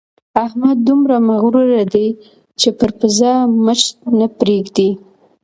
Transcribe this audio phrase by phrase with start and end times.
[0.45, 2.07] احمد دومره مغروره دی
[2.59, 3.31] چې پر پزه
[3.65, 3.81] مچ
[4.19, 4.89] نه پرېږدي.